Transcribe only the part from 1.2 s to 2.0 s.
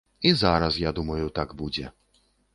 так будзе.